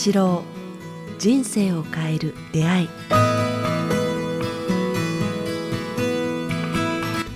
[0.00, 0.42] 一郎
[1.18, 2.88] 人生を変える出会い。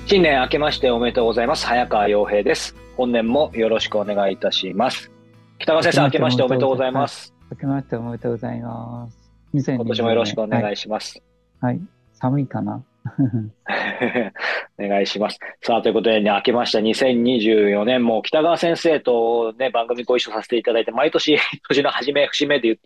[0.07, 1.67] 新年明けましておめでとうございます。
[1.67, 2.75] 早川洋平です。
[2.97, 5.13] 本年もよろしくお願いいたします。
[5.59, 7.35] 北川先生明けましておめでとうございます。
[7.51, 9.31] 明けましておめでとうございます。
[9.53, 11.23] 今年もよろしくお願いします、
[11.61, 11.83] はい、はい、
[12.15, 12.83] 寒いかな？
[14.79, 15.39] お願いします。
[15.63, 22.79] さあ、ということで、ね、明けました2024年も北川先生とね、番組ご一緒させていただいて、毎年、 年の初め、節目で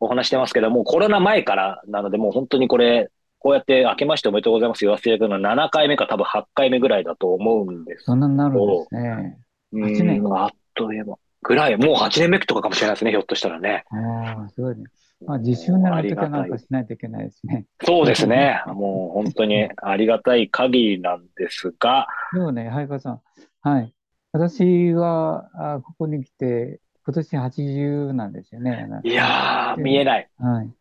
[0.00, 9.38] お話してますけども、コロナ前からなので、もう本当にこれ、こうやって明けましておめでとうございます言わせていただくのは7回目か多分8回目ぐらいだと思うんですそんなになるんですね。
[9.74, 11.16] 8年あっという間。
[11.42, 13.84] ぐらい、もう8年目とかかもしれないですね、ひょっとしたらね。
[13.90, 14.84] ああ、すごいね。
[15.20, 17.66] まあ、自習なの時はなんかしないといけないですね。
[17.84, 18.62] そうですね。
[18.68, 22.06] もう本当にありがたい限りなんですが。
[22.32, 23.20] でもね、早川さん。
[23.60, 23.94] はい。
[24.32, 28.88] 私は、あここに来て、今年80なんですよね。
[29.04, 30.28] いやー、見えない。
[30.38, 30.74] はい。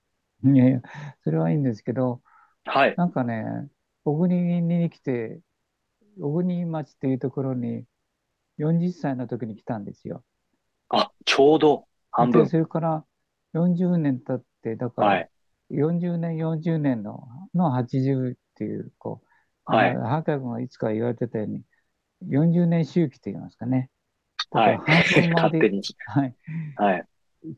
[0.46, 0.82] いやいや、
[1.24, 2.22] それはいいんですけど、
[2.66, 2.96] はい。
[2.98, 3.46] なんかね、
[4.04, 5.40] 小国に来て、
[6.20, 7.86] 小国町っていうところに
[8.58, 10.24] 40歳の時に来たんですよ。
[10.90, 12.48] あ、ちょうど半分。
[12.48, 13.06] それから
[13.56, 15.28] 40年経って、だから、
[15.72, 19.28] 40年、40年のの80っていう、こう、
[19.66, 19.96] はい。
[19.96, 21.64] ハーカー君がいつか言われてたように、
[22.28, 23.90] 40年周期と言いますかね。
[24.52, 24.78] はい。
[24.78, 25.60] 半分まで、
[26.08, 26.36] はい。
[26.76, 27.08] はい。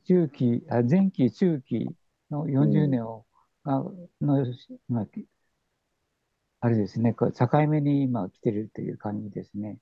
[0.07, 1.89] 中期、あ前期、中期
[2.31, 3.25] の40年を、
[3.65, 4.45] うん、の、
[4.89, 5.05] まあ、
[6.61, 9.77] あれですね、境目に今来てるという感じですね。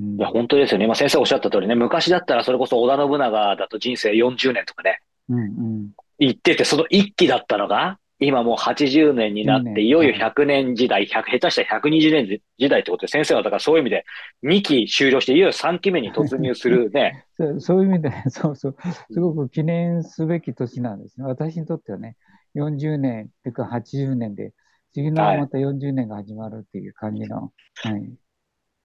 [0.00, 0.86] いや、本当ですよね。
[0.86, 5.00] 今先生おっしゃった通りね、昔だったらそれこそ織田信長だと人生40年とかね、
[5.32, 5.44] うんう
[5.84, 14.04] ん、言ってて、その一期だったのが、今もう80年になって、いよいよ100年時代、100、下手したら120年時代ってことで、先生はだからそういう意味で
[14.44, 17.24] 2期終了して、いよいよ3期目に突入する ね。
[17.36, 18.76] そうそういう意味で、 そうそう、
[19.10, 21.26] すごく記念すべき年なんですね。
[21.26, 22.16] 私にとってはね、
[22.54, 24.52] 40年、というか80年で、
[24.92, 27.36] 次のまた40年が始まるっていう感じの、
[27.82, 28.21] はい、はい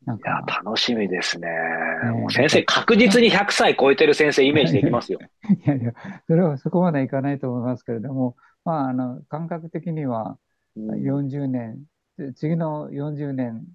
[0.07, 0.29] なんか。
[0.29, 1.49] いや、楽しみですね。
[2.13, 5.19] もう先生、確実に100歳超えてる先生イメージできますよ。
[5.49, 5.93] いやいや、
[6.27, 10.37] それはそこまでいかないと思いますけれども、まあ、あの、感覚的には
[10.77, 11.83] 40年、
[12.17, 13.65] うん、次の40年、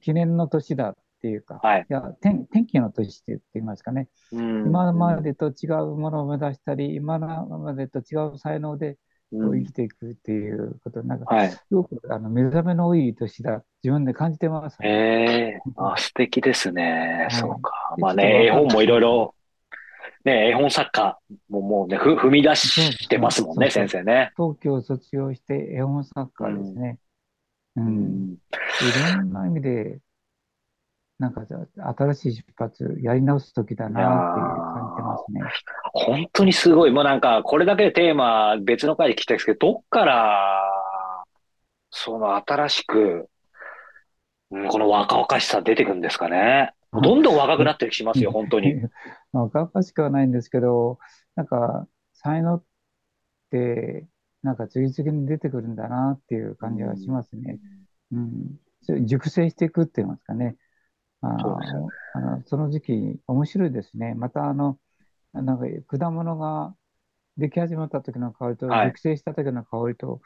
[0.00, 8.96] 記念の年だっていうか、はい、いや天天気の年って言いますかね、うん、今までと違うものを目指したり、今までと違う才能で
[9.32, 14.88] 生きていくっていうこと、なんか、はい、すごくあの目覚めの多い年だ、自分で感じてます、ね。
[14.88, 17.26] ええー、あ、素敵ですね。
[17.30, 17.94] はい、そうか。
[17.98, 19.34] まあね、絵本もいろいろ、
[20.24, 21.18] ね、絵本作家
[21.50, 24.32] ももうね、ふ踏み出してますもんね、先生ね。
[24.38, 26.98] 東京を卒業して絵本作家ですね。
[27.76, 27.86] うん。
[27.86, 29.98] うん、いろんな意味で、
[31.18, 31.42] なんか
[31.76, 34.46] 新しい出発、やり直す時だなっていう
[34.80, 35.40] 感じてますね。
[35.92, 36.90] 本当にすごい。
[36.90, 40.62] もうなんか、これだけでテーマ別の回で聞きたいですけど、どっから、
[41.90, 43.28] その新しく、
[44.70, 46.72] この若々しさ出てくるんですかね。
[46.92, 48.74] どんどん若くなってきますよ、 本当に。
[49.32, 50.98] 若々しくはないんですけど、
[51.34, 52.64] なんか、才能っ
[53.50, 54.06] て、
[54.42, 57.58] なんか次々に出てくるんだなっていう感じはしますね。
[58.12, 60.56] うん、熟成していくって言いますかね。
[61.20, 61.28] あ
[62.14, 64.14] あのその時期、面白いですね。
[64.14, 64.78] また、あの、
[65.32, 65.66] なんか
[65.98, 66.76] 果物が
[67.38, 70.20] 出来始まった時の香りと、はい、熟成した時の香りと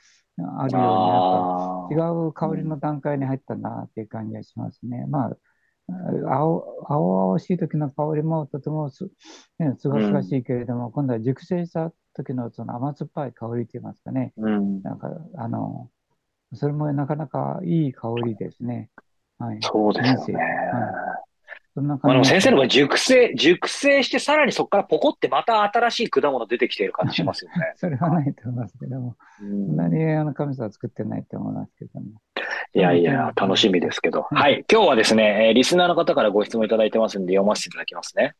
[0.59, 5.06] あるように、なんか違う香りの段階に入ったなっていう感じがしますね。
[5.09, 5.37] まあ、
[6.31, 9.09] 青青々しい時の香りもとてもす、
[9.59, 15.88] ね、すがすがしいけれども、うん、今度は熟成した時のその甘酸っぱい香りといいますかね、うん、なんかあの
[16.55, 18.91] それもなかなかいい香りですね。
[19.38, 20.37] はい、そうですね。
[20.37, 21.08] はい
[21.78, 22.15] そんな感じ。
[22.16, 27.72] まあ、先生の場合、熟成、熟成して、さらにそこからポコってまた新しい果物出てきている感じしますよね。
[27.77, 29.16] それはないと思いますけども。
[29.39, 32.06] そんなにあの神様は作ってないと思いますけども。
[32.75, 34.26] いやいや、楽しみですけど。
[34.31, 34.64] はい。
[34.70, 38.35] 今日はですね、リスナーの方からご質問いただいてますんで、読ませていただきますね。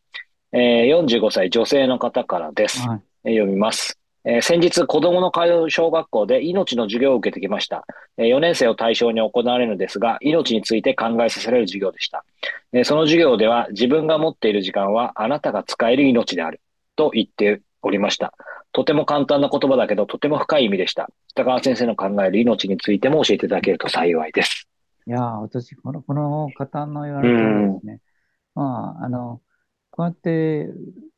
[0.51, 2.81] えー、45歳女性の方からです。
[2.89, 3.99] はい、読みます。
[4.25, 7.87] えー、先日、子供の通う小学校で命の授業を受けてきました。
[8.17, 12.25] えー、4年生を対象に行われるのですが、命について考えさせられる授業でした。
[12.73, 16.61] えー、その授業では、自分が持っている時間はあなたが使える命である
[16.97, 18.35] と言っておりました。
[18.73, 21.09] とても簡単な言葉だけど、とても深い意味でした。
[21.29, 24.69] 北川先生の考える命についても教えていただけると幸いです。
[25.07, 28.01] いや私、この、この方の言われるですね、
[28.55, 29.41] まあ、あの、
[29.91, 30.69] こうやって、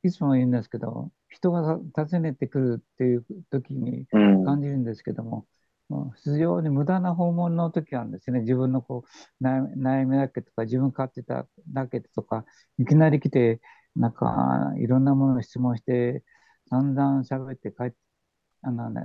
[0.05, 4.06] いつも言うんですけど、人が訪ねてくるっていう時に
[4.44, 5.44] 感じるんですけども、うん、
[6.23, 8.41] 非常に無駄な訪問の時なんですね。
[8.41, 9.05] 自分のこ
[9.41, 12.45] う悩みだけとか、自分飼ってただけとか、
[12.79, 13.61] いきなり来て、
[13.97, 16.23] なんかいろんなものを質問して、
[16.69, 17.93] 散々喋って帰
[18.63, 19.03] あの、ね、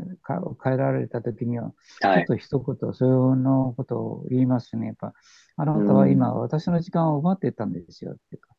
[0.62, 4.88] 帰られた時には、ちょっと一言、そのことを言いますね。
[4.88, 5.14] やっぱ、
[5.56, 8.12] あなたは今、私の時間を奪ってたんですよ。
[8.12, 8.50] っていうか、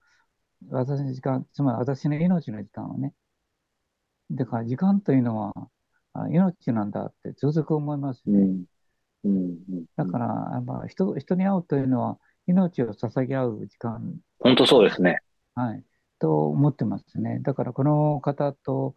[0.70, 3.12] 私の時間、つまり私の命の時間をね。
[4.31, 5.52] だから、時間というのは、
[6.30, 8.48] 命なんだってつくづく思いますね。
[9.24, 9.56] うん、
[9.96, 14.14] だから、やっぱ人人に会うというのは、命を捧げ合う時間。
[14.38, 15.18] 本当そうですね。
[15.54, 15.82] はい。
[16.18, 17.40] と思ってますね。
[17.42, 18.94] だから、この方と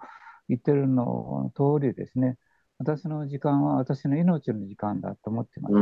[0.48, 2.38] 言ってるの通りですね。
[2.77, 5.80] 私の時間は私の命の時間だと思ってますね。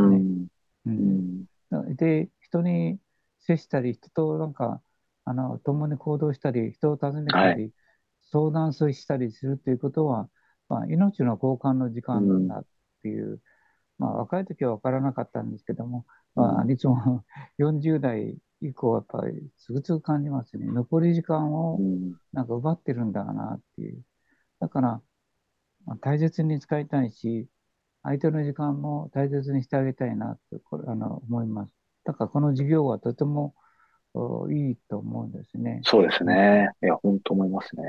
[0.86, 3.00] うん、うん、で、人に
[3.40, 4.81] 接したり、人となんか、
[5.25, 7.72] あの共に行動したり、人を訪ねたり、はい、
[8.31, 10.30] 相談したりするということは、
[10.69, 12.66] まあ、命の交換の時間なんだっ
[13.04, 13.40] ていう、うん、
[13.98, 16.06] まあ、若い時は分からなかったんですけども、
[16.36, 17.24] まあ、いつも
[17.60, 20.66] 40代以降、やっぱりつぐつぐ感じますね。
[20.68, 21.80] 残り時間を
[22.34, 24.02] なんか奪ってるんだなっていう。
[24.60, 25.02] だから、
[25.86, 27.48] まあ、大切に使いたいし、
[28.04, 31.74] 相手の時間も大切にしてあげたいなってこれあの思います。
[32.04, 33.54] だからこの授業はとても
[34.50, 35.81] いいと思うんですね。
[35.84, 36.69] そうですね。
[36.81, 37.84] いや、本当思いますね。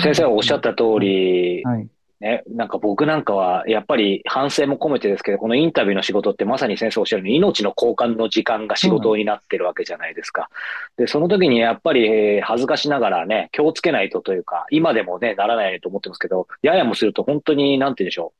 [0.00, 1.88] 先生がおっしゃった通り、はい、
[2.20, 10.50] ね、なんか僕なんかは、やっぱり反省も込めてですけど、このインタビューの仕事ってまさに先生おっしゃるように、命の交換の時間が仕事になってるわけじゃないですか。
[10.96, 18.32] で、その時にやっぱり、えー、恥ずかしながらね、気をつけないとというか、今でもね、ならないと思ってますけど、ややもすると本当に、なんて言うんでしょ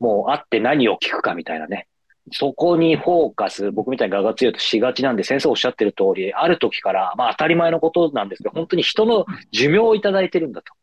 [0.00, 0.04] う。
[0.04, 1.86] もう会って何を聞くかみたいなね。
[2.32, 10.74] そこにフォーカス、僕みたいに我が強いとしがちなんで、先生おっしゃってる通り、ある時から、まあ当たり前のことなんですけど、本当に人の寿命をいただいてるんだと。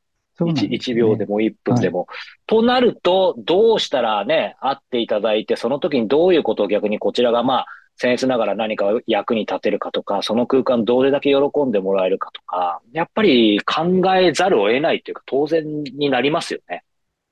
[0.46, 2.00] 1, 1秒でも1分でも。
[2.00, 2.08] はい、
[2.48, 7.66] となると、どうしたらね、会っていただいて、その時にどういうことを逆にこちらがまあ、
[8.02, 16.84] 僭越ながら何か役に立てるかとか、その空間どれだけ喜んでもらえるかとか、やっぱり考えざるを得ないというか、当然になりますよね。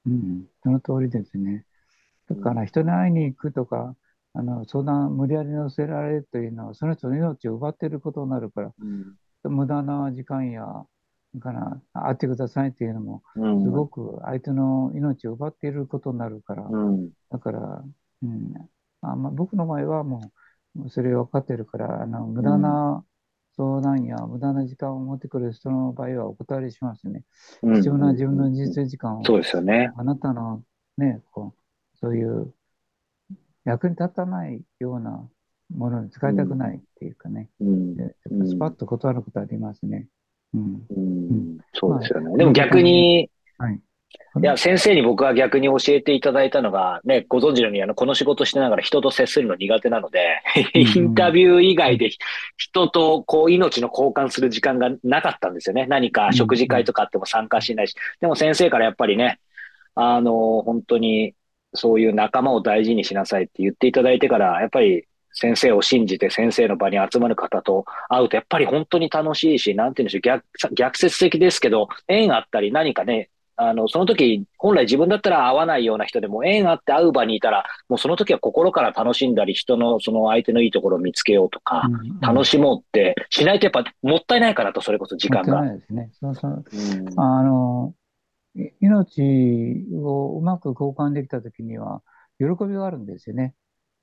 [0.06, 1.64] うん、その通りですね。
[2.30, 3.96] だから人に会いに行くとか、
[4.34, 10.64] あの相談無理やり乗せられるというのは、その人の命を奪っていることになるから、うん、無駄な時間や
[11.40, 13.40] から会ってくださいっていうのも、す
[13.70, 17.84] ごく相手の命を奪っていることになるから、うん、だから、
[18.24, 18.54] うん。
[19.02, 20.32] あまあ、僕の場合はも
[20.76, 23.04] うそれ分かってるからあの無駄な
[23.56, 27.24] 相談や無駄な時間を持ってくる人の場合はお断りしますね。
[27.62, 29.92] 必要な自分の人生時間を、そうですよね。
[29.98, 30.62] あなたの
[30.98, 32.54] ね、こうそういう
[33.66, 35.28] 役に立たないような
[35.76, 37.96] ものに使いたくないっていうかね、うん、
[38.48, 40.08] スパッと断ることありますね。
[40.54, 42.38] うん、そうですよね。
[42.38, 43.80] でも逆に、はい、
[44.42, 50.42] いや、先生に僕は逆に教えていただいたのが、ね、ご存知のように、あの、この仕事してながら人と接するの苦手なので、
[50.74, 52.10] インタビュー以外で
[52.58, 55.86] 人とこう命の交換する時間がなかったんですよね。
[55.88, 57.96] 何か食事会とかあっても参加しないし。
[58.22, 59.40] でも先生からやっぱりね、
[59.96, 61.34] あの、本当に
[61.74, 65.08] そういう仲間を大事にしなさいって言っていただいてから、やっぱり
[65.40, 73.30] 先生を信じて先生の場に集まる方と会うと、やっぱり本当に楽しいし、なんて言うんでしょう、逆逆説的ですけど、縁あったり何かね、
[73.60, 85.56] あの、その時、本来自分だったら会わないような人でも、縁あって会う場にいたら、もうその時は心から楽しんだり、人のその相手のいいところを見つけようとか、うんうん、楽しもうってしないとやっぱもったいないからと、それこそ時間が。
[85.56, 86.10] もったいないですね。
[86.20, 86.64] そうそう。
[86.68, 87.94] うん、あの、
[88.80, 92.04] 命をうまく交換できた時には、
[92.40, 93.56] 喜びがあるんですよね。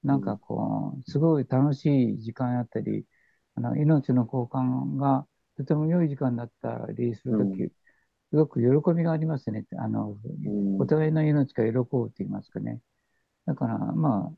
[0.04, 3.04] なんかこう、すごい楽しい時間やったり、
[3.56, 9.64] あの命の交換がとても良い時間だったりするとき、うん、すごく喜びがありますね。
[9.78, 12.80] あの、うん、お互いの命が喜ぶって言いますかね。
[13.46, 14.37] だから、まあ、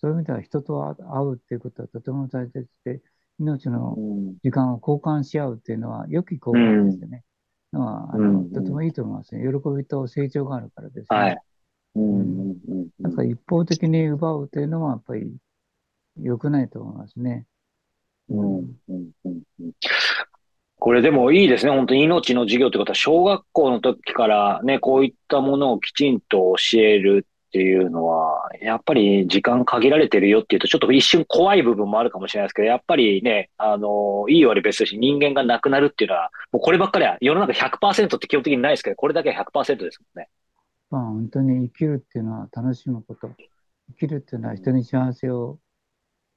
[0.00, 3.00] そういう意味では人と会うっていうことはとても大切で、
[3.38, 3.96] 命の
[4.42, 7.24] 時間を交換し合うっていうのは良き交換ですよね。
[7.72, 9.42] うん、のはあのとてもいいと思いますね。
[9.42, 11.18] 喜びと成長があるからですね。
[11.18, 11.38] はい
[11.94, 12.56] うん。
[12.98, 15.30] なんか一方的に奪うというのはやっぱり
[16.20, 17.46] 良くないと思いますね。
[18.28, 18.58] うん。
[18.88, 19.10] うん
[20.84, 21.72] これでもいいですね。
[21.72, 40.28] 本当に命の授業ってことは、小学校の時からね、こういったものをきちんと教えるっていうのは、やっぱり時間限られてるよっていうと、ちょっと一瞬怖い部分もあるかもしれないですけど、やっぱりね、あの、いい悪い別だし、人間がなくなるっていうのは、もうこればっかりは、世の中100%って基本的にないですけど、これだけは100%ですもんね。
[40.94, 43.28] まあ、本当に生きるっていうのは楽しむこと。
[43.88, 45.58] 生きるっていうのは人に幸せを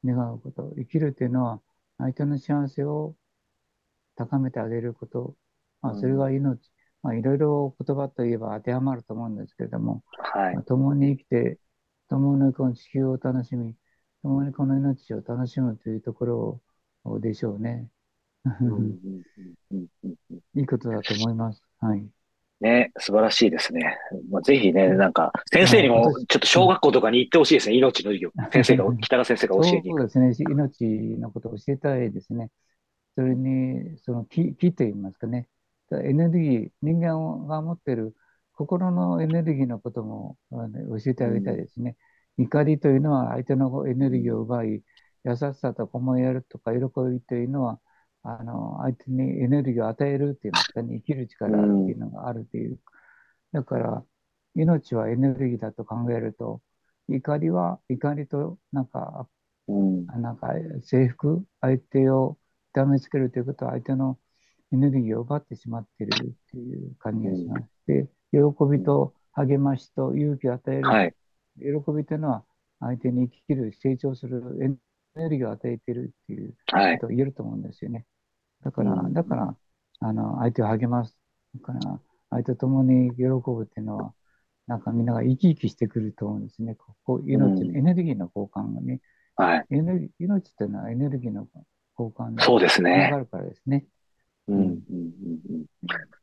[0.04, 0.74] 願うこと。
[0.78, 1.62] 生きるっていうのは
[2.00, 3.14] 相手の幸せを
[4.16, 5.36] 高めてあげること。
[5.84, 6.72] まあ、それが命。
[7.04, 11.60] まあ、いろいろ言葉といえば当てはまると思うんですけれども、はいまあ、共に生きて、
[12.10, 13.76] 共にこの地球を楽しみ、
[14.24, 16.62] 共にこの命を楽しむというとこ
[17.06, 17.92] ろでしょうね。
[20.56, 21.62] いいことだと思います。
[21.80, 22.10] はい。
[22.60, 23.98] ね、素晴らしいですね。
[24.32, 28.32] まあ、ぜひね、なんか、先生にも、ちょっと小学校とかに行ってほしいですね、命の授業。
[28.52, 30.84] 先生が、北川先生が教えにそうですね、命
[31.20, 32.50] のことを教えたいですね。
[33.16, 35.48] それに、その木、木と言いますかね、
[35.92, 38.16] エネルギー、人間が持っている
[38.54, 40.58] 心のエネルギーのことも教
[41.12, 41.96] えてあげたいですね。
[42.40, 44.82] うん、怒りというのは相手のエネルギーを奪い、
[45.24, 47.80] 優しさとか思いやるとか喜びというのは
[48.30, 52.78] あの相手にエネルギーを与えるっていうんですかね、生きる力っていうのがあるという。
[53.54, 54.04] だから、
[54.54, 56.62] 命はエネルギーだと考えると、
[57.08, 59.30] 怒りは怒りとなんか、
[59.70, 60.50] うん、なんか
[60.84, 62.38] 征服、相手を
[62.74, 64.20] 痛めつけるということは相手の
[64.74, 67.70] エネルギーを奪ってしまっているっていう感じがします。
[67.88, 71.16] で、喜びと励ましと勇気を与える、はい、
[71.60, 71.66] 喜
[71.96, 72.44] びというのは
[72.82, 74.68] 相手に生きる、成長するエ
[75.18, 78.06] ネルギーを与えているっていうことを言えると思うんですよね。
[78.64, 79.58] だから、だから、
[80.00, 81.18] あの、相手を励ます。
[81.56, 84.14] だから、相手と共に喜ぶっていうのは、
[84.68, 86.76] なんかみんなが生き生きしてくると思うんですね。
[86.76, 89.00] こう命のエネルギーの交換がね。
[89.36, 89.66] はい。
[89.70, 91.48] エネル命っていうのはエネルギーの
[91.98, 93.10] 交換がそうですね。
[93.10, 93.86] がるからですね。
[94.48, 94.60] うん。
[94.60, 94.78] うん。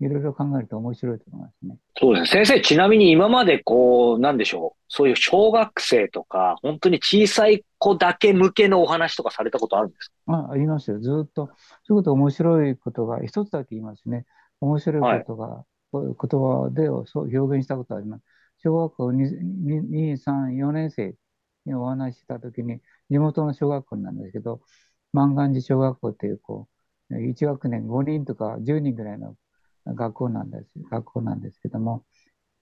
[0.00, 1.76] いろいろ考えると面白いと思いますね。
[1.98, 2.44] そうですね。
[2.44, 4.84] 先生、ちなみに今までこう、なんでしょう。
[4.88, 10.14] そういう小学生とか、本当に小さい子だけ向けのお話とかされたことあるんですか？
[10.26, 11.00] あありますよ。
[11.00, 11.50] ずっと。
[11.84, 14.24] そういうこと面白いことが、一つだけ言いますね。
[14.60, 18.24] 面白いことが、はい、言葉でそう表現したことあります。
[18.58, 19.14] 小学校 2,
[19.90, 21.14] 2、3、4年生
[21.66, 24.60] にお話ししたときに、地元の小学校なんですけど、
[25.12, 26.73] 万願寺小学校っていう、こう、
[27.18, 29.36] 1学年5人とか10人ぐらいの
[29.86, 32.04] 学校なんです、学校なんですけども、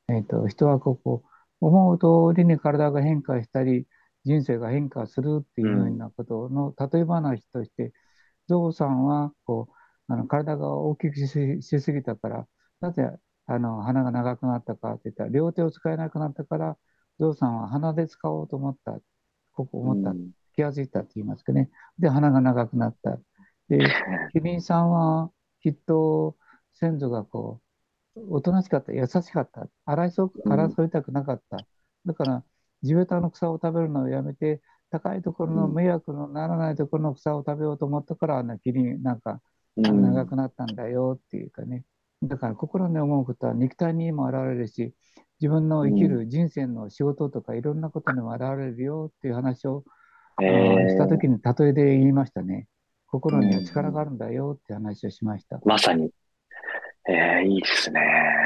[0.08, 1.22] えっ、ー、と、人はここ、
[1.60, 3.86] 思う通りに体が変化したり、
[4.24, 7.92] 人生が変化するっていうようなことの例え話として、
[8.48, 12.46] ゾウさんはこうあの体が大きくしすぎたから、
[12.80, 13.08] なぜ
[13.46, 16.76] あの鼻が長くなったかって言ったら、両手を使えなくなったから、
[17.18, 18.98] ゾウさんは鼻で使おうと思った、
[19.52, 20.14] ここ思った、
[20.54, 21.70] 気が付いたって言いますかね。
[21.98, 23.18] で、鼻が長くなった。
[23.72, 23.78] で、
[24.32, 25.30] キリンさんは
[25.62, 26.36] きっと
[26.74, 27.60] 先祖がこ
[28.16, 31.56] う、おとなしかった、優しかった、争いたくなかった。
[32.04, 32.44] だから、
[32.82, 34.60] 地べたの草を食べるのをやめて、
[34.90, 39.40] 高いところの迷惑のならないところの草を食べようと思ったから、あのキリンなんか
[39.76, 41.84] 長くなったんだよっていうかね。
[42.22, 44.92] だから心に思うことは肉体にも現れるし、
[45.40, 49.82] 自分の生きる人生の仕事とかいろんなことにも現れるよっていう話を、
[50.42, 52.68] えー、した時に例えで言いましたね。
[53.12, 55.60] 心には力があるんだよって話をしました。
[55.66, 56.10] まさに。
[57.06, 58.00] えー、いいですね。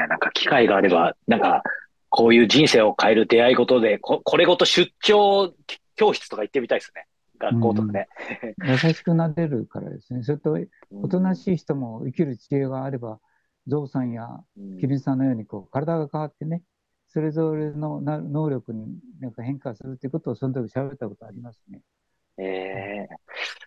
[0.09, 1.63] なんか機会があれば、なんか
[2.09, 5.53] こういう人生を変える出会い事で、ここれごと出張
[5.95, 7.05] 教室とか行ってみたいですね。
[7.39, 8.09] 学校とかね。
[8.65, 10.23] 優しくなれるからですね。
[10.23, 10.57] それと、
[10.91, 13.19] おとなしい人も生きる知恵があれば、
[13.67, 14.27] ゾウさんや
[14.81, 16.61] キリンさんのようにこう体が変わってね、
[17.07, 21.81] それぞれの能力になんか変化するということをその時喋ったことありますね。
[22.39, 23.07] ええ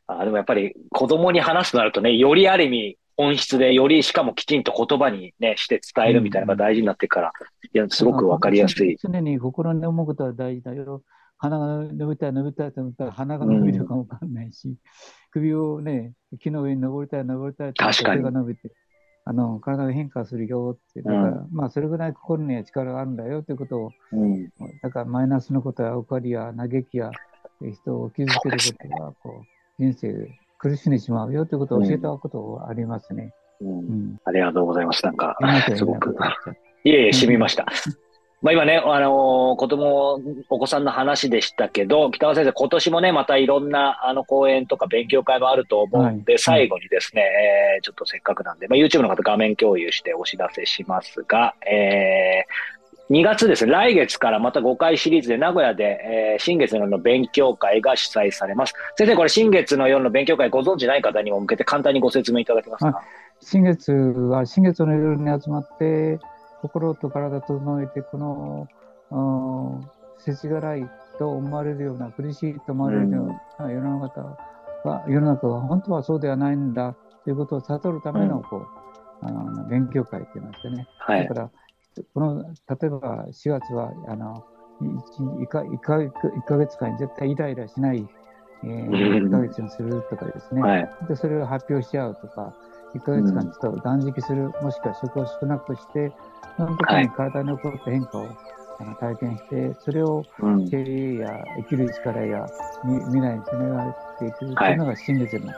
[0.09, 7.33] ー、あでもやっぱり子供に話すとなるとね、よりある意味本質で、よりしかもきちんと言葉にね、して伝えるみたいなのが大事になってから、
[7.75, 8.97] いや、すごくわかりやすい。
[8.99, 11.03] 常に心に思うことは大事だよ。
[11.37, 14.77] 鼻が伸びたい、伸びたいと思ったら鼻が伸びるかもわかんないし、うん、
[15.33, 18.73] 首をね、木の上に登りたい、登りたいと手が伸びて、
[19.27, 24.51] あの体が変化するよって、だから、うん、まあ、それぐらい心には力があるんだよということを、うん、
[24.83, 27.11] だからマイナスのことや怒りや嘆きや
[27.61, 28.59] 人を傷つける
[28.91, 29.43] ことは、こ
[29.79, 33.33] う、人生苦しんでしまうよということを教えたことがありますね。
[33.61, 33.69] うん。
[33.69, 35.05] うん、ありがとうございます。
[35.05, 35.37] なんか、
[35.77, 36.17] すごく。
[36.85, 37.67] いえいえ、染みました。
[38.43, 52.80] まあ今ね、あのー、子供、お子さんの話でしたけど、北川先生、今年もね、またいろんな、あの、講演とか勉強会もあると思うんで、はい、最後にですね、えー、ちょっとせっかくなんで、まあ、YouTube の方画面共有してお知らせしますが、えー、
[53.11, 58.75] 2月ですね、来月からまた5回シリーズで名古屋で、えー、新月の夜の勉強会が主催されます。
[58.97, 63.03] 先生、これ新月の夜の勉強会ご存知ない方にも向けて簡単にご説明いただけますか？
[63.41, 66.21] 新月は新月の夜に集まって、
[66.63, 68.69] 心と体整えて、こ
[69.11, 69.81] の、
[70.19, 73.25] 世知辛いと思われるような、苦しいと思われるよ
[73.59, 74.21] うな世の中
[74.85, 78.67] は、世の中は本当はそうではないんだということを悟るための、こう、
[79.23, 80.87] あの勉強会って言いましてね。
[80.99, 81.51] はい、だから、
[82.15, 84.45] この、例えば4月は、あの、
[84.83, 86.11] 1, 1, か 1, か1
[86.47, 88.07] ヶ月間絶対イライラしない、
[88.65, 92.55] えー、1ヶ月にするとかですね、はい、でそれを発表し合うとか、
[92.95, 96.13] 1ヶ月間ちょっと断食する、もしくは食を少なくして、
[96.57, 98.27] その時に体に起こった変化を、
[98.81, 100.25] あの体験して、それを
[100.71, 102.47] 経営や生きる力や
[102.83, 105.53] 未来につながっていくというのが真実の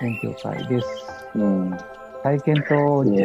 [0.00, 0.86] 勉強会です。
[1.34, 1.76] うん、
[2.22, 2.74] 体験と、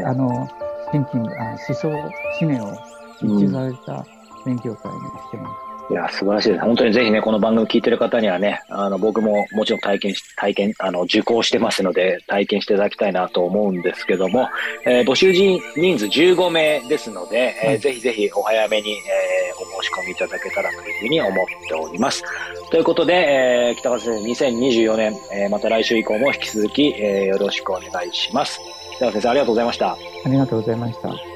[0.07, 0.47] あの
[0.91, 2.11] シンキング、あ思想、思
[2.41, 2.73] 念を
[3.21, 4.05] 一致された
[4.45, 5.65] 勉強会にしてます。
[5.87, 6.61] いや、素晴らしいです。
[6.61, 14.49] 本当にぜひね、この番組聞いてる方にはね、あの、僕ももちろん体験し、体験、あの、受講してますので、体験していただきたいなと思うんですけども、
[14.85, 22.23] えー、募集人人数15名ですので、えー、ぜひぜひお早めに、えー、お申し込みいただけたらというふうに思っております。
[22.71, 28.59] ということで、えー、北川先生、2024年、えー、また来週以降も引き続き、えー、よろしくお願いします。
[28.95, 29.91] 北川先生、ありがとうございました。
[29.91, 31.34] ありがとうございました。